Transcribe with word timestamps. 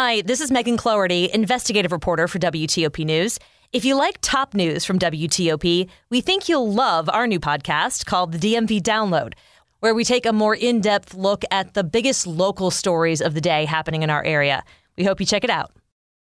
Hi, 0.00 0.20
this 0.20 0.40
is 0.40 0.52
Megan 0.52 0.76
Cloherty, 0.76 1.28
investigative 1.34 1.90
reporter 1.90 2.28
for 2.28 2.38
WTOP 2.38 3.04
News. 3.04 3.36
If 3.72 3.84
you 3.84 3.96
like 3.96 4.18
top 4.20 4.54
news 4.54 4.84
from 4.84 4.96
WTOP, 4.96 5.88
we 6.08 6.20
think 6.20 6.48
you'll 6.48 6.72
love 6.72 7.10
our 7.10 7.26
new 7.26 7.40
podcast 7.40 8.06
called 8.06 8.30
the 8.30 8.38
DMV 8.38 8.80
Download, 8.80 9.32
where 9.80 9.96
we 9.96 10.04
take 10.04 10.24
a 10.24 10.32
more 10.32 10.54
in 10.54 10.80
depth 10.80 11.14
look 11.14 11.42
at 11.50 11.74
the 11.74 11.82
biggest 11.82 12.28
local 12.28 12.70
stories 12.70 13.20
of 13.20 13.34
the 13.34 13.40
day 13.40 13.64
happening 13.64 14.04
in 14.04 14.08
our 14.08 14.22
area. 14.22 14.62
We 14.96 15.02
hope 15.02 15.18
you 15.18 15.26
check 15.26 15.42
it 15.42 15.50
out. 15.50 15.72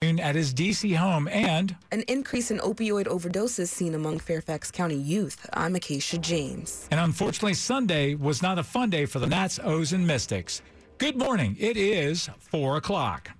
At 0.02 0.36
his 0.36 0.54
DC 0.54 0.96
home 0.96 1.28
and 1.28 1.76
an 1.92 2.04
increase 2.04 2.52
in 2.52 2.60
opioid 2.60 3.08
overdoses 3.08 3.68
seen 3.68 3.94
among 3.94 4.20
Fairfax 4.20 4.72
County 4.72 4.96
youth. 4.96 5.50
I'm 5.52 5.76
Acacia 5.76 6.18
James. 6.18 6.88
And 6.92 7.02
unfortunately, 7.02 7.56
Sunday 7.56 8.16
was 8.16 8.42
not 8.42 8.58
a 8.58 8.64
fun 8.64 8.90
day 8.90 9.06
for 9.06 9.20
the 9.20 9.28
Nats, 9.28 9.60
O's, 9.62 9.92
and 9.92 10.08
Mystics. 10.08 10.62
Good 10.98 11.18
morning. 11.18 11.58
It 11.60 11.76
is 11.76 12.30
4 12.40 12.78
o'clock. 12.78 13.35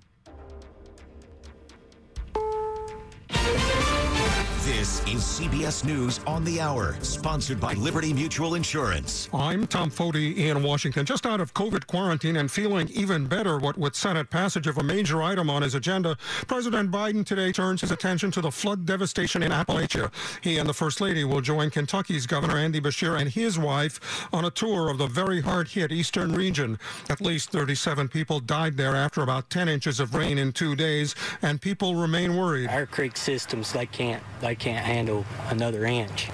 This 4.86 5.00
is 5.00 5.24
CBS 5.24 5.84
News 5.84 6.20
on 6.28 6.44
the 6.44 6.60
Hour, 6.60 6.96
sponsored 7.00 7.58
by 7.58 7.72
Liberty 7.72 8.12
Mutual 8.12 8.54
Insurance. 8.54 9.28
I'm 9.34 9.66
Tom 9.66 9.90
Foty 9.90 10.36
in 10.36 10.62
Washington, 10.62 11.04
just 11.04 11.26
out 11.26 11.40
of 11.40 11.52
COVID 11.54 11.88
quarantine 11.88 12.36
and 12.36 12.48
feeling 12.48 12.88
even 12.90 13.26
better 13.26 13.58
what 13.58 13.76
with 13.76 13.96
Senate 13.96 14.30
passage 14.30 14.68
of 14.68 14.78
a 14.78 14.84
major 14.84 15.24
item 15.24 15.50
on 15.50 15.62
his 15.62 15.74
agenda. 15.74 16.16
President 16.46 16.92
Biden 16.92 17.26
today 17.26 17.50
turns 17.50 17.80
his 17.80 17.90
attention 17.90 18.30
to 18.30 18.40
the 18.40 18.52
flood 18.52 18.86
devastation 18.86 19.42
in 19.42 19.50
Appalachia. 19.50 20.12
He 20.40 20.56
and 20.56 20.68
the 20.68 20.72
First 20.72 21.00
Lady 21.00 21.24
will 21.24 21.40
join 21.40 21.68
Kentucky's 21.70 22.24
Governor 22.24 22.56
Andy 22.56 22.80
Beshear 22.80 23.20
and 23.20 23.28
his 23.28 23.58
wife 23.58 24.28
on 24.32 24.44
a 24.44 24.52
tour 24.52 24.88
of 24.88 24.98
the 24.98 25.08
very 25.08 25.40
hard 25.40 25.66
hit 25.66 25.90
eastern 25.90 26.30
region. 26.30 26.78
At 27.10 27.20
least 27.20 27.50
37 27.50 28.06
people 28.06 28.38
died 28.38 28.76
there 28.76 28.94
after 28.94 29.22
about 29.22 29.50
10 29.50 29.68
inches 29.68 29.98
of 29.98 30.14
rain 30.14 30.38
in 30.38 30.52
two 30.52 30.76
days, 30.76 31.16
and 31.42 31.60
people 31.60 31.96
remain 31.96 32.36
worried. 32.36 32.68
Our 32.68 32.86
creek 32.86 33.16
systems, 33.16 33.72
they 33.72 33.86
can't, 33.86 34.22
they 34.40 34.54
can't 34.54 34.75
handle 34.84 35.24
another 35.50 35.84
inch. 35.84 36.28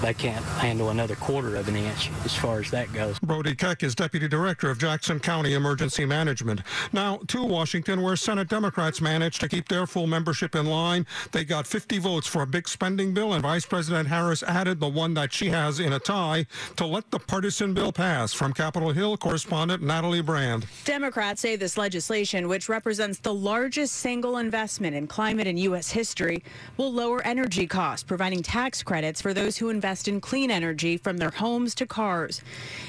They 0.00 0.14
can't 0.14 0.44
handle 0.44 0.90
another 0.90 1.16
quarter 1.16 1.56
of 1.56 1.66
an 1.66 1.74
inch 1.74 2.10
as 2.24 2.34
far 2.34 2.60
as 2.60 2.70
that 2.70 2.92
goes. 2.92 3.18
Brody 3.18 3.54
Keck 3.54 3.82
is 3.82 3.96
Deputy 3.96 4.28
Director 4.28 4.70
of 4.70 4.78
Jackson 4.78 5.18
County 5.18 5.54
Emergency 5.54 6.04
Management. 6.04 6.60
Now 6.92 7.18
to 7.26 7.42
Washington, 7.42 8.02
where 8.02 8.14
Senate 8.14 8.48
Democrats 8.48 9.00
managed 9.00 9.40
to 9.40 9.48
keep 9.48 9.66
their 9.66 9.88
full 9.88 10.06
membership 10.06 10.54
in 10.54 10.66
line. 10.66 11.04
They 11.32 11.44
got 11.44 11.66
50 11.66 11.98
votes 11.98 12.28
for 12.28 12.42
a 12.42 12.46
big 12.46 12.68
spending 12.68 13.12
bill, 13.12 13.32
and 13.32 13.42
Vice 13.42 13.66
President 13.66 14.08
Harris 14.08 14.44
added 14.44 14.78
the 14.78 14.88
one 14.88 15.14
that 15.14 15.32
she 15.32 15.48
has 15.48 15.80
in 15.80 15.92
a 15.92 15.98
tie 15.98 16.46
to 16.76 16.86
let 16.86 17.10
the 17.10 17.18
partisan 17.18 17.74
bill 17.74 17.90
pass. 17.90 18.32
From 18.32 18.52
Capitol 18.52 18.92
Hill, 18.92 19.16
correspondent 19.16 19.82
Natalie 19.82 20.22
Brand. 20.22 20.66
Democrats 20.84 21.40
say 21.40 21.56
this 21.56 21.76
legislation, 21.76 22.46
which 22.46 22.68
represents 22.68 23.18
the 23.18 23.34
largest 23.34 23.96
single 23.96 24.36
investment 24.36 24.94
in 24.94 25.08
climate 25.08 25.48
in 25.48 25.56
U.S. 25.58 25.90
history, 25.90 26.44
will 26.76 26.92
lower 26.92 27.20
energy 27.22 27.66
costs, 27.66 28.04
providing 28.04 28.44
tax 28.44 28.80
credits 28.82 29.20
for 29.20 29.34
those 29.34 29.56
who 29.56 29.70
invest 29.70 29.87
in 29.88 30.20
clean 30.20 30.50
energy 30.50 30.98
from 30.98 31.16
their 31.16 31.30
homes 31.30 31.74
to 31.76 31.86
cars. 31.86 32.42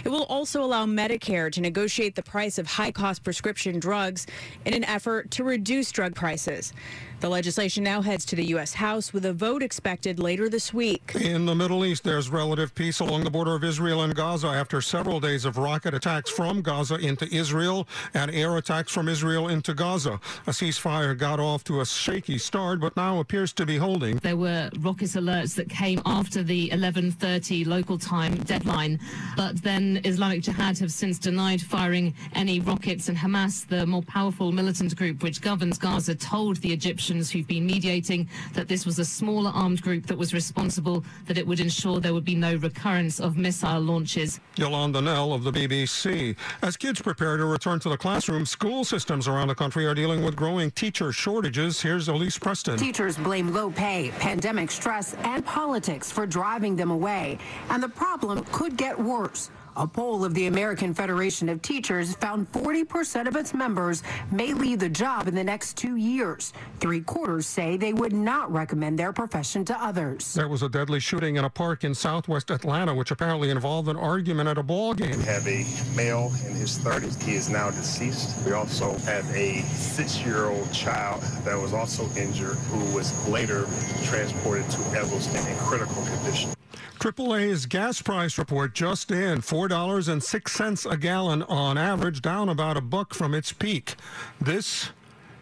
It 0.03 0.09
will 0.09 0.23
also 0.23 0.61
allow 0.61 0.85
Medicare 0.85 1.49
to 1.53 1.61
negotiate 1.61 2.15
the 2.15 2.23
price 2.23 2.57
of 2.57 2.67
high 2.67 2.91
cost 2.91 3.23
prescription 3.23 3.79
drugs 3.79 4.27
in 4.65 4.73
an 4.73 4.83
effort 4.83 5.31
to 5.31 5.45
reduce 5.45 5.91
drug 5.91 6.13
prices. 6.13 6.73
The 7.21 7.29
legislation 7.29 7.83
now 7.83 8.01
heads 8.01 8.23
to 8.25 8.37
the 8.37 8.45
U.S. 8.45 8.73
House 8.73 9.11
with 9.11 9.25
a 9.25 9.33
vote 9.33 9.61
expected 9.61 10.19
later 10.19 10.47
this 10.47 10.73
week. 10.73 11.11
In 11.15 11.45
the 11.45 11.53
Middle 11.53 11.83
East, 11.83 12.05
there's 12.05 12.29
relative 12.29 12.73
peace 12.73 13.01
along 13.01 13.25
the 13.25 13.29
border 13.29 13.55
of 13.55 13.63
Israel 13.65 14.03
and 14.03 14.15
Gaza 14.15 14.47
after 14.47 14.79
several 14.79 15.19
days 15.19 15.43
of 15.43 15.57
rocket 15.57 15.93
attacks 15.93 16.29
from 16.29 16.61
Gaza 16.61 16.95
into 16.95 17.27
Israel 17.33 17.89
and 18.13 18.31
air 18.31 18.55
attacks 18.55 18.93
from 18.93 19.09
Israel 19.09 19.49
into 19.49 19.73
Gaza. 19.73 20.21
A 20.47 20.51
ceasefire 20.51 21.17
got 21.17 21.41
off 21.41 21.65
to 21.65 21.81
a 21.81 21.85
shaky 21.85 22.37
start, 22.37 22.79
but 22.79 22.95
now 22.95 23.19
appears 23.19 23.51
to 23.53 23.65
be 23.65 23.75
holding. 23.75 24.15
There 24.17 24.37
were 24.37 24.69
rocket 24.79 25.09
alerts 25.09 25.55
that 25.55 25.69
came 25.69 26.01
after 26.05 26.41
the 26.41 26.71
11:30 26.93 27.65
local 27.67 27.97
time 27.97 28.35
deadline, 28.43 28.99
but 29.35 29.61
then 29.61 30.01
Islamic 30.03 30.41
Jihad 30.41 30.77
have 30.79 30.91
since 30.91 31.19
denied 31.19 31.61
firing 31.61 32.13
any 32.33 32.59
rockets, 32.59 33.09
and 33.09 33.17
Hamas, 33.17 33.67
the 33.67 33.85
more 33.85 34.01
powerful 34.03 34.51
militant 34.51 34.95
group 34.95 35.21
which 35.21 35.41
governs 35.41 35.77
Gaza, 35.77 36.15
told 36.15 36.57
the 36.57 36.73
Egyptians 36.73 37.29
who've 37.29 37.47
been 37.47 37.65
mediating 37.65 38.27
that 38.53 38.67
this 38.67 38.85
was 38.85 38.99
a 38.99 39.05
smaller 39.05 39.51
armed 39.53 39.81
group 39.81 40.07
that 40.07 40.17
was 40.17 40.33
responsible, 40.33 41.03
that 41.27 41.37
it 41.37 41.45
would 41.45 41.59
ensure 41.59 41.99
there 41.99 42.13
would 42.13 42.25
be 42.25 42.35
no 42.35 42.55
recurrence 42.55 43.19
of 43.19 43.37
missile 43.37 43.79
launches. 43.79 44.39
Yolande 44.55 45.01
Knell 45.01 45.33
of 45.33 45.43
the 45.43 45.51
BBC. 45.51 46.35
As 46.61 46.75
kids 46.75 47.01
prepare 47.01 47.37
to 47.37 47.45
return 47.45 47.79
to 47.81 47.89
the 47.89 47.97
classroom, 47.97 48.45
school 48.45 48.83
systems 48.83 49.27
around 49.27 49.47
the 49.47 49.55
country 49.55 49.85
are 49.85 49.93
dealing 49.93 50.23
with 50.23 50.35
growing 50.35 50.71
teacher 50.71 51.11
shortages. 51.11 51.81
Here's 51.81 52.07
Elise 52.07 52.37
Preston. 52.37 52.77
Teachers 52.77 53.17
blame 53.17 53.53
low 53.53 53.69
pay, 53.69 54.11
pandemic 54.19 54.71
stress, 54.71 55.15
and 55.23 55.45
politics 55.45 56.11
for 56.11 56.25
driving 56.25 56.75
them 56.79 56.89
away. 56.89 57.37
And 57.69 57.83
the 57.83 57.89
problem 57.89 58.43
could 58.51 58.75
get 58.75 58.97
worse. 58.97 59.51
A 59.79 59.87
poll 59.87 60.25
of 60.25 60.33
the 60.33 60.47
American 60.47 60.93
Federation 60.93 61.47
of 61.47 61.61
Teachers 61.61 62.13
found 62.15 62.51
40% 62.51 63.27
of 63.27 63.37
its 63.37 63.53
members 63.53 64.03
may 64.29 64.53
leave 64.53 64.79
the 64.79 64.89
job 64.89 65.29
in 65.29 65.35
the 65.35 65.43
next 65.43 65.77
two 65.77 65.95
years. 65.95 66.51
Three 66.81 66.99
quarters 66.99 67.45
say 67.45 67.77
they 67.77 67.93
would 67.93 68.11
not 68.11 68.51
recommend 68.51 68.99
their 68.99 69.13
profession 69.13 69.63
to 69.65 69.81
others. 69.81 70.33
There 70.33 70.49
was 70.49 70.63
a 70.63 70.69
deadly 70.69 70.99
shooting 70.99 71.37
in 71.37 71.45
a 71.45 71.49
park 71.49 71.85
in 71.85 71.95
southwest 71.95 72.51
Atlanta, 72.51 72.93
which 72.93 73.11
apparently 73.11 73.51
involved 73.51 73.87
an 73.87 73.95
argument 73.95 74.49
at 74.49 74.57
a 74.57 74.63
ball 74.63 74.93
game. 74.93 75.17
We 75.17 75.23
have 75.23 75.47
a 75.47 75.65
male 75.95 76.33
in 76.45 76.55
his 76.55 76.77
30s. 76.79 77.21
He 77.21 77.35
is 77.35 77.49
now 77.49 77.69
deceased. 77.69 78.35
We 78.45 78.51
also 78.51 78.97
have 78.99 79.29
a 79.33 79.61
six-year-old 79.61 80.73
child 80.73 81.21
that 81.45 81.57
was 81.57 81.73
also 81.73 82.09
injured, 82.17 82.57
who 82.57 82.95
was 82.95 83.27
later 83.29 83.65
transported 84.03 84.69
to 84.71 84.81
Egleston 84.97 85.47
in 85.47 85.57
critical 85.59 86.03
condition. 86.03 86.51
AAA's 86.99 87.65
gas 87.65 88.01
price 88.01 88.37
report 88.37 88.73
just 88.75 89.09
in 89.09 89.39
$4.06 89.39 90.91
a 90.91 90.97
gallon 90.97 91.43
on 91.43 91.77
average, 91.77 92.21
down 92.21 92.49
about 92.49 92.75
a 92.75 92.81
buck 92.81 93.13
from 93.13 93.33
its 93.33 93.53
peak. 93.53 93.95
This 94.41 94.89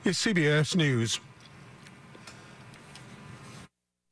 is 0.06 0.18
CBS 0.18 0.76
News. 0.76 1.20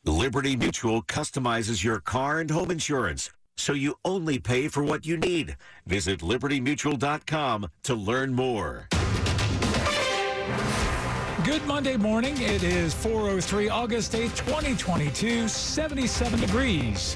Liberty 0.03 0.55
Mutual 0.55 1.03
customizes 1.03 1.83
your 1.83 1.99
car 1.99 2.39
and 2.39 2.49
home 2.49 2.71
insurance 2.71 3.29
so 3.57 3.73
you 3.73 3.95
only 4.03 4.39
pay 4.39 4.67
for 4.67 4.83
what 4.83 5.05
you 5.05 5.15
need. 5.15 5.55
Visit 5.85 6.19
libertymutual.com 6.21 7.67
to 7.83 7.95
learn 7.95 8.33
more. 8.33 8.89
Good 11.45 11.63
Monday 11.67 11.95
morning. 11.95 12.41
It 12.41 12.63
is 12.63 12.95
403 12.95 13.69
August 13.69 14.13
8th, 14.13 14.35
2022, 14.35 15.47
77 15.47 16.39
degrees. 16.39 17.15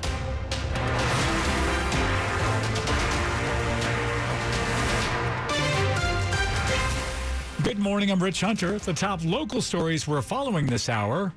Good 7.64 7.80
morning. 7.80 8.12
I'm 8.12 8.22
Rich 8.22 8.42
Hunter. 8.42 8.78
The 8.78 8.94
top 8.94 9.26
local 9.26 9.64
stories 9.64 10.08
we're 10.08 10.22
following 10.22 10.68
this 10.68 10.90
hour. 10.90 11.34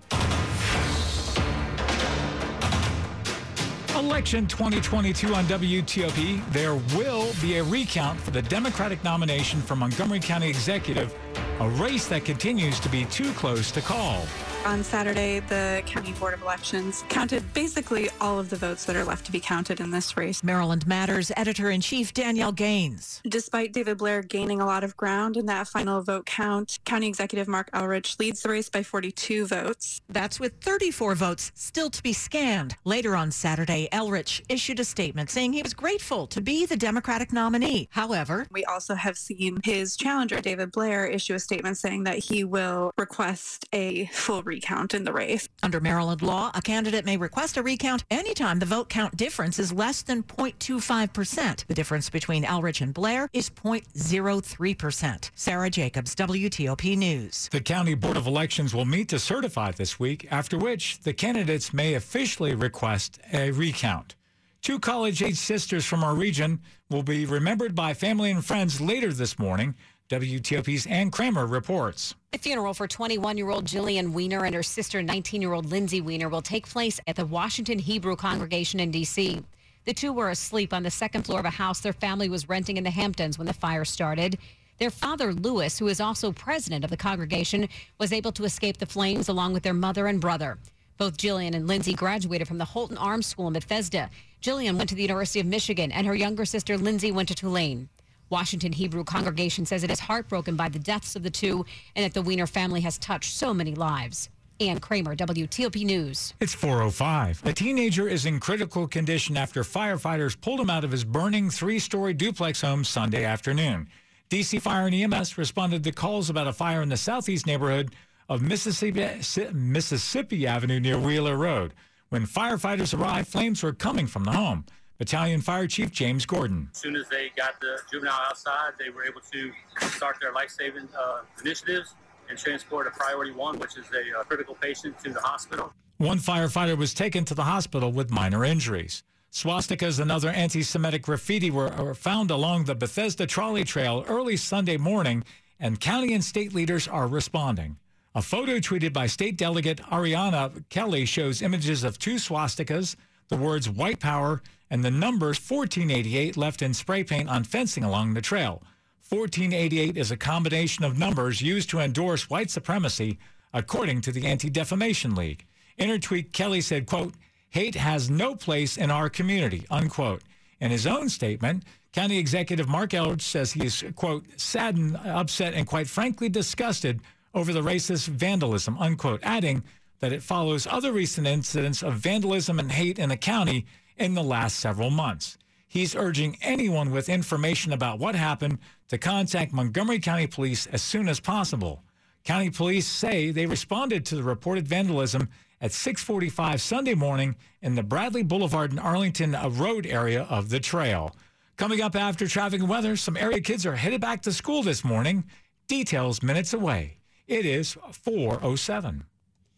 Election 3.97 4.47
2022 4.47 5.35
on 5.35 5.45
WTOP. 5.47 6.53
There 6.53 6.75
will 6.95 7.33
be 7.41 7.57
a 7.57 7.65
recount 7.65 8.21
for 8.21 8.33
the 8.33 8.43
Democratic 8.43 9.03
nomination 9.03 9.63
for 9.63 9.77
Montgomery 9.77 10.21
County 10.21 10.49
Executive, 10.49 11.15
a 11.61 11.69
race 11.71 12.09
that 12.09 12.25
continues 12.25 12.81
to 12.81 12.89
be 12.89 13.05
too 13.07 13.33
close 13.33 13.71
to 13.73 13.81
call. 13.81 14.27
On 14.65 14.85
Saturday, 14.85 15.41
the 15.41 15.83
County 15.87 16.13
Board 16.13 16.35
of 16.35 16.43
Elections 16.43 17.03
counted 17.09 17.43
basically 17.53 18.09
all 18.21 18.39
of 18.39 18.49
the 18.49 18.55
votes 18.55 18.85
that 18.85 18.95
are 18.95 19.05
left 19.05 19.27
to 19.27 19.33
be 19.33 19.41
counted 19.41 19.81
in 19.81 19.91
this 19.91 20.17
race. 20.17 20.45
Maryland 20.45 20.87
Matters 20.87 21.33
editor 21.37 21.71
in 21.71 21.81
chief 21.81 22.15
Danielle 22.15 22.53
Gaines. 22.53 23.21
Despite 23.29 23.73
David 23.73 23.99
Blair 23.99 24.23
gaining 24.23 24.61
a 24.61 24.67
lot 24.67 24.85
of 24.85 24.97
ground 24.97 25.37
in 25.37 25.47
that 25.47 25.67
final 25.67 26.01
vote 26.01 26.27
count, 26.27 26.79
County 26.85 27.09
Executive 27.09 27.49
Marc 27.49 27.73
Elrich 27.73 28.21
leads 28.21 28.43
the 28.43 28.51
race 28.51 28.69
by 28.69 28.85
42 28.85 29.47
votes. 29.47 30.01
That's 30.09 30.39
with 30.39 30.53
34 30.61 31.17
votes 31.17 31.51
still 31.57 31.91
to 31.91 32.03
be 32.03 32.13
scanned. 32.13 32.77
Later 32.85 33.17
on 33.17 33.33
Saturday, 33.33 33.89
Elrich 33.93 34.43
issued 34.49 34.79
a 34.79 34.85
statement 34.85 35.29
saying 35.29 35.55
he 35.55 35.63
was 35.63 35.75
grateful 35.75 36.29
to 36.29 36.41
be 36.41 36.67
the 36.67 36.77
Democratic 36.77 37.33
nominee. 37.33 37.89
However, 37.91 38.47
we 38.53 38.65
also 38.67 38.95
have 38.95 39.19
seen 39.19 39.59
his 39.65 39.97
challenger, 39.97 40.41
David 40.41 40.71
Blair, 40.71 41.05
issue 41.05 41.35
a 41.35 41.41
statement 41.41 41.79
saying 41.79 42.05
that 42.05 42.19
he 42.19 42.45
will 42.45 42.93
request 42.97 43.67
a 43.73 44.07
full 44.07 44.45
recount 44.53 44.93
in 44.93 45.05
the 45.05 45.13
race. 45.13 45.49
Under 45.63 45.81
Maryland 45.81 46.21
law, 46.21 46.51
a 46.55 46.61
candidate 46.61 47.07
may 47.07 47.17
request 47.17 47.57
a 47.57 47.63
recount 47.63 48.05
anytime 48.11 48.59
the 48.59 48.67
vote 48.67 48.91
count 48.91 49.17
difference 49.17 49.59
is 49.59 49.73
less 49.73 50.03
than 50.03 50.23
0.25%. 50.23 51.67
The 51.67 51.75
difference 51.75 52.11
between 52.11 52.45
Elrich 52.45 52.83
and 52.83 52.93
Blair 52.93 53.31
is 53.33 53.49
0.03%. 53.49 55.31
Sarah 55.35 55.71
Jacobs, 55.71 56.15
WTOP 56.15 56.99
News. 56.99 57.49
The 57.51 57.63
County 57.63 57.95
Board 57.95 58.19
of 58.19 58.27
Elections 58.27 58.75
will 58.75 58.85
meet 58.85 59.09
to 59.09 59.19
certify 59.19 59.71
this 59.71 59.99
week, 59.99 60.29
after 60.31 60.59
which 60.59 61.01
the 61.01 61.15
candidates 61.15 61.73
may 61.73 61.95
officially 61.95 62.55
request 62.55 63.19
a 63.33 63.51
recount. 63.53 64.17
Two 64.61 64.79
college 64.79 65.23
age 65.23 65.39
sisters 65.39 65.85
from 65.85 66.05
our 66.05 66.15
region 66.15 66.61
will 66.91 67.03
be 67.03 67.25
remembered 67.27 67.75
by 67.75 67.95
family 67.95 68.31
and 68.31 68.45
friends 68.45 68.81
later 68.81 69.13
this 69.13 69.37
morning. 69.39 69.75
WTOP's 70.13 70.87
Ann 70.89 71.11
Kramer 71.11 71.47
reports. 71.47 72.15
The 72.33 72.39
funeral 72.39 72.75
for 72.75 72.87
21 72.87 73.39
year 73.39 73.49
old 73.49 73.65
Jillian 73.65 74.13
Wiener 74.13 74.45
and 74.45 74.55
her 74.55 74.63
sister, 74.63 75.03
19 75.03 75.41
year 75.41 75.55
old 75.55 75.71
Lindsay 75.71 76.03
Wiener, 76.03 76.29
will 76.29 76.43
take 76.43 76.69
place 76.69 77.01
at 77.07 77.17
the 77.17 77.25
Washington 77.25 77.79
Hebrew 77.79 78.15
congregation 78.15 78.79
in 78.79 78.91
D.C. 78.91 79.43
The 79.87 79.95
two 79.95 80.13
were 80.13 80.29
asleep 80.29 80.75
on 80.75 80.83
the 80.83 80.91
second 80.91 81.23
floor 81.23 81.41
of 81.41 81.47
a 81.47 81.51
house 81.51 81.81
their 81.81 81.95
family 81.95 82.29
was 82.29 82.47
renting 82.47 82.77
in 82.77 82.85
the 82.85 82.91
Hamptons 82.91 83.39
when 83.39 83.47
the 83.47 83.55
fire 83.55 83.87
started. 83.87 84.37
Their 84.77 84.91
father, 84.91 85.33
Lewis, 85.33 85.79
who 85.79 85.89
is 85.89 85.99
also 85.99 86.31
president 86.31 86.85
of 86.85 86.91
the 86.91 86.97
congregation, 86.99 87.67
was 87.99 88.13
able 88.13 88.33
to 88.33 88.45
escape 88.45 88.77
the 88.77 88.85
flames 88.85 89.31
along 89.31 89.55
with 89.55 89.63
their 89.63 89.73
mother 89.73 90.09
and 90.09 90.21
brother. 90.21 90.59
Both 90.99 91.17
Jillian 91.17 91.55
and 91.55 91.67
Lindsay 91.67 91.95
graduated 91.95 92.47
from 92.47 92.59
the 92.59 92.67
Holton 92.67 92.99
Arms 92.99 93.27
School 93.27 93.47
in 93.47 93.55
Bethesda. 93.55 94.11
Jillian 94.43 94.77
went 94.77 94.91
to 94.91 94.95
the 94.95 95.03
University 95.03 95.41
of 95.41 95.47
Michigan, 95.47 95.91
and 95.91 96.07
her 96.07 96.15
younger 96.15 96.45
sister, 96.45 96.77
Lindsay, 96.77 97.11
went 97.11 97.29
to 97.29 97.35
Tulane. 97.35 97.89
Washington 98.33 98.73
Hebrew 98.73 99.05
congregation 99.05 99.67
says 99.67 99.85
it 99.85 99.91
is 99.91 100.01
heartbroken 100.01 100.57
by 100.57 100.71
the 100.71 100.79
deaths 100.79 101.15
of 101.15 101.23
the 101.23 101.31
two 101.31 101.67
and 101.95 102.03
that 102.03 102.15
the 102.15 102.23
Wiener 102.23 102.47
family 102.47 102.81
has 102.81 102.97
touched 102.97 103.35
so 103.35 103.53
many 103.53 103.75
lives. 103.75 104.31
Ann 104.59 104.81
Kramer, 104.81 105.15
WTOP 105.15 105.85
News. 105.85 106.33
It's 106.41 106.55
405. 106.55 107.43
A 107.45 107.53
teenager 107.53 108.09
is 108.09 108.25
in 108.25 108.41
critical 108.41 108.89
condition 108.89 109.37
after 109.37 109.63
firefighters 109.63 110.41
pulled 110.41 110.61
him 110.61 110.71
out 110.71 110.83
of 110.83 110.91
his 110.91 111.05
burning 111.05 111.51
three-story 111.51 112.15
duplex 112.15 112.63
home 112.63 112.85
Sunday 112.85 113.25
afternoon. 113.25 113.89
DC 114.31 114.63
Fire 114.63 114.87
and 114.87 114.95
EMS 114.95 115.37
responded 115.37 115.85
to 115.85 115.93
calls 115.93 116.31
about 116.31 116.47
a 116.47 116.55
fire 116.55 116.81
in 116.81 116.89
the 116.89 116.97
southeast 116.97 117.47
neighborhood 117.47 117.95
of 118.31 118.41
Mississippi, 118.41 119.21
Mississippi 119.53 120.47
Avenue 120.47 120.81
near 120.81 120.99
Wheeler 120.99 121.37
Road. 121.37 121.75
When 122.09 122.27
firefighters 122.27 122.99
arrived, 122.99 123.29
flames 123.29 123.63
were 123.63 123.75
coming 123.75 124.07
from 124.07 124.25
the 124.25 124.33
home. 124.33 124.65
Battalion 124.99 125.41
Fire 125.41 125.67
Chief 125.67 125.91
James 125.91 126.27
Gordon. 126.27 126.69
As 126.73 126.79
soon 126.79 126.97
as 126.97 127.09
they 127.09 127.31
got 127.37 127.61
the 127.61 127.79
juvenile 127.91 128.21
outside, 128.29 128.73
they 128.79 128.91
were 128.91 129.05
able 129.05 129.21
to 129.33 129.53
start 129.89 130.17
their 130.21 130.33
life-saving 130.33 130.89
uh, 130.97 131.23
initiatives 131.41 131.95
and 132.29 132.39
transport 132.39 132.87
a 132.87 132.91
priority 132.91 133.33
one, 133.33 133.59
which 133.59 133.77
is 133.77 133.87
a 133.93 134.21
uh, 134.21 134.23
critical 134.25 134.55
patient, 134.61 134.99
to 135.01 135.13
the 135.13 135.21
hospital. 135.21 135.73
One 135.99 136.19
firefighter 136.19 136.77
was 136.77 136.95
taken 136.95 137.25
to 137.27 137.35
the 137.35 137.45
hospital 137.45 137.93
with 137.93 138.11
minor 138.11 138.45
injuries. 138.45 139.03
Swastikas 139.33 139.99
and 139.99 140.13
other 140.13 140.29
anti 140.29 140.63
Semitic 140.63 141.03
graffiti 141.03 141.51
were, 141.51 141.71
were, 141.79 141.95
found 141.95 142.31
along 142.31 142.65
the 142.65 142.75
Bethesda 142.75 143.27
trolley 143.27 143.65
trail 143.65 144.05
early 144.07 144.37
Sunday 144.37 144.77
morning, 144.77 145.25
and 145.59 145.81
county 145.81 146.13
and 146.13 146.23
state 146.23 146.55
leaders 146.55 146.87
are 146.87 147.07
responding. 147.07 147.79
A 148.15 148.21
photo 148.21 148.59
tweeted 148.59 148.93
by 148.93 149.07
State 149.07 149.39
Delegate 149.39 149.79
Ariana 149.85 150.65
Kelly 150.69 151.07
shows 151.07 151.41
images 151.41 151.83
of 151.83 151.99
two 151.99 152.17
swastikas, 152.17 152.95
the 153.29 153.37
words 153.37 153.71
white 153.71 154.01
power, 154.01 154.43
and 154.73 154.83
the 154.83 154.91
numbers 154.91 155.39
1488 155.39 156.35
left 156.39 156.63
in 156.63 156.73
spray 156.73 157.05
paint 157.05 157.29
on 157.29 157.45
fencing 157.45 157.85
along 157.85 158.15
the 158.15 158.23
trail. 158.23 158.63
1488 159.11 159.99
is 159.99 160.11
a 160.11 160.17
combination 160.17 160.83
of 160.83 160.99
numbers 160.99 161.43
used 161.43 161.69
to 161.69 161.79
endorse 161.79 162.31
white 162.31 162.51
supremacy, 162.51 163.19
according 163.53 164.01
to 164.01 164.11
the 164.11 164.27
Anti-Defamation 164.27 165.15
League. 165.15 165.45
In 165.77 165.91
her 165.91 165.99
tweet, 165.99 166.33
Kelly 166.33 166.63
said, 166.63 166.87
quote, 166.87 167.13
hate 167.51 167.75
has 167.75 168.09
no 168.09 168.35
place 168.35 168.79
in 168.79 168.91
our 168.91 169.11
community, 169.11 169.67
unquote. 169.71 170.23
In 170.59 170.71
his 170.71 170.87
own 170.87 171.11
statement, 171.11 171.65
County 171.93 172.17
Executive 172.17 172.67
Marc 172.67 172.93
Elrich 172.93 173.21
says 173.21 173.53
he 173.53 173.67
is, 173.67 173.85
quote, 173.95 174.25
saddened, 174.41 174.97
upset, 175.05 175.53
and 175.53 175.67
quite 175.67 175.87
frankly 175.87 176.31
disgusted 176.31 177.03
over 177.35 177.53
the 177.53 177.61
racist 177.61 178.09
vandalism, 178.09 178.79
unquote, 178.79 179.21
adding 179.23 179.65
that 180.01 180.15
it 180.15 180.23
follows 180.23 180.67
other 180.67 180.93
recent 180.93 181.27
incidents 181.27 181.83
of 181.83 181.93
vandalism 181.93 182.59
and 182.59 182.73
hate 182.73 182.99
in 182.99 183.11
the 183.11 183.19
county 183.19 183.67
in 184.03 184.15
the 184.15 184.23
last 184.23 184.59
several 184.59 184.91
months. 184.91 185.39
He's 185.69 185.95
urging 185.95 186.37
anyone 186.43 186.91
with 186.91 187.09
information 187.09 187.73
about 187.73 187.99
what 187.99 188.15
happened 188.15 188.59
to 188.89 188.99
contact 188.99 189.53
Montgomery 189.53 190.01
County 190.01 190.27
Police 190.27 190.67
as 190.67 190.83
soon 190.83 191.09
as 191.09 191.21
possible. 191.21 191.83
County 192.25 192.51
police 192.51 192.87
say 192.87 193.31
they 193.31 193.47
responded 193.47 194.05
to 194.07 194.17
the 194.17 194.23
reported 194.23 194.69
vandalism 194.69 195.29
at 195.61 195.73
6:45 195.73 196.61
Sunday 196.61 196.95
morning 196.95 197.37
in 197.63 197.75
the 197.75 197.83
Bradley 197.83 198.23
Boulevard 198.23 198.71
and 198.71 198.81
Arlington 198.81 199.37
Road 199.57 199.87
area 199.87 200.25
of 200.25 200.51
the 200.51 200.61
trail. 200.61 201.17
Coming 201.57 201.81
up 201.81 201.97
after 201.97 202.27
traffic 202.27 202.61
and 202.61 202.69
weather, 202.69 202.97
some 202.97 203.17
area 203.17 203.41
kids 203.41 203.65
are 203.65 203.77
headed 203.77 204.01
back 204.01 204.23
to 204.23 204.33
school 204.33 204.63
this 204.63 204.85
morning. 204.85 205.25
Details 205.69 206.23
minutes 206.23 206.53
away. 206.53 206.99
It 207.27 207.47
is 207.47 207.79
407. 207.93 209.05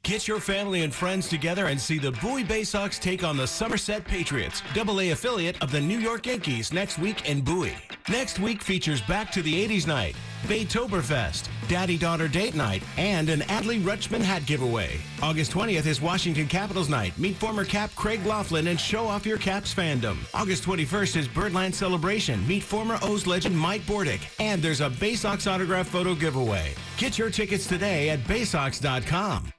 Get 0.04 0.28
your 0.28 0.38
family 0.38 0.82
and 0.82 0.94
friends 0.94 1.30
together 1.30 1.68
and 1.68 1.80
see 1.80 1.98
the 1.98 2.12
Bowie 2.12 2.44
Bay 2.44 2.62
Sox 2.62 2.98
take 2.98 3.24
on 3.24 3.38
the 3.38 3.46
Somerset 3.46 4.04
Patriots, 4.04 4.62
double 4.74 5.00
A 5.00 5.12
affiliate 5.12 5.60
of 5.62 5.70
the 5.70 5.80
New 5.80 5.98
York 5.98 6.26
Yankees, 6.26 6.74
next 6.74 6.98
week 6.98 7.26
in 7.26 7.40
Bowie. 7.40 7.72
Next 8.10 8.38
week 8.38 8.60
features 8.60 9.00
Back 9.00 9.32
to 9.32 9.40
the 9.40 9.66
80s 9.66 9.86
night, 9.86 10.14
Baytoberfest, 10.42 11.48
Daddy 11.68 11.96
Daughter 11.96 12.28
Date 12.28 12.54
Night, 12.54 12.82
and 12.98 13.30
an 13.30 13.40
Adley 13.48 13.80
Rutschman 13.82 14.20
hat 14.20 14.44
giveaway. 14.44 15.00
August 15.22 15.52
20th 15.52 15.86
is 15.86 16.02
Washington 16.02 16.48
Capitals 16.48 16.90
Night. 16.90 17.16
Meet 17.18 17.36
former 17.36 17.64
Cap 17.64 17.90
Craig 17.96 18.26
Laughlin 18.26 18.66
and 18.66 18.78
show 18.78 19.06
off 19.06 19.24
your 19.24 19.38
Caps 19.38 19.72
fandom. 19.72 20.18
August 20.34 20.64
21st 20.64 21.16
is 21.16 21.28
Birdland 21.28 21.74
Celebration. 21.74 22.46
Meet 22.46 22.64
former 22.64 22.98
O's 23.00 23.26
legend 23.26 23.58
Mike 23.58 23.82
Bordick. 23.82 24.20
And 24.38 24.60
there's 24.60 24.82
a 24.82 24.90
Bay 24.90 25.14
Sox 25.14 25.46
autograph 25.46 25.88
photo 25.88 26.14
giveaway. 26.14 26.74
Get 26.98 27.16
your 27.16 27.30
tickets 27.30 27.66
today 27.66 28.10
at 28.10 28.18
baysox.com. 28.24 29.50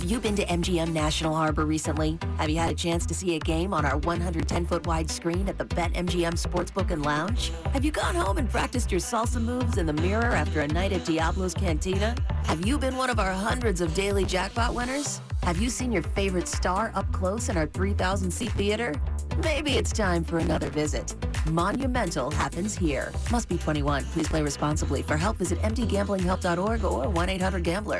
Have 0.00 0.10
you 0.10 0.18
been 0.18 0.36
to 0.36 0.46
MGM 0.46 0.94
National 0.94 1.34
Harbor 1.34 1.66
recently? 1.66 2.18
Have 2.38 2.48
you 2.48 2.56
had 2.56 2.70
a 2.70 2.74
chance 2.74 3.04
to 3.04 3.12
see 3.12 3.36
a 3.36 3.38
game 3.38 3.74
on 3.74 3.84
our 3.84 3.98
110 3.98 4.64
foot 4.64 4.86
wide 4.86 5.10
screen 5.10 5.46
at 5.46 5.58
the 5.58 5.66
BetMGM 5.66 6.40
Sportsbook 6.40 6.90
and 6.90 7.04
Lounge? 7.04 7.52
Have 7.74 7.84
you 7.84 7.92
gone 7.92 8.14
home 8.14 8.38
and 8.38 8.48
practiced 8.48 8.90
your 8.90 8.98
salsa 8.98 9.42
moves 9.42 9.76
in 9.76 9.84
the 9.84 9.92
mirror 9.92 10.34
after 10.34 10.62
a 10.62 10.68
night 10.68 10.94
at 10.94 11.04
Diablo's 11.04 11.52
Cantina? 11.52 12.16
Have 12.46 12.64
you 12.64 12.78
been 12.78 12.96
one 12.96 13.10
of 13.10 13.18
our 13.20 13.30
hundreds 13.30 13.82
of 13.82 13.92
daily 13.92 14.24
jackpot 14.24 14.74
winners? 14.74 15.20
Have 15.42 15.60
you 15.60 15.68
seen 15.68 15.92
your 15.92 16.02
favorite 16.02 16.48
star 16.48 16.92
up 16.94 17.12
close 17.12 17.50
in 17.50 17.58
our 17.58 17.66
3,000 17.66 18.30
seat 18.30 18.52
theater? 18.52 18.94
Maybe 19.44 19.72
it's 19.72 19.92
time 19.92 20.24
for 20.24 20.38
another 20.38 20.70
visit. 20.70 21.14
Monumental 21.50 22.30
happens 22.30 22.74
here. 22.74 23.12
Must 23.30 23.50
be 23.50 23.58
21. 23.58 24.06
Please 24.06 24.28
play 24.28 24.40
responsibly. 24.40 25.02
For 25.02 25.18
help, 25.18 25.36
visit 25.36 25.58
mdgamblinghelp.org 25.60 26.84
or 26.84 27.06
1 27.10 27.28
800 27.28 27.62
Gambler. 27.62 27.99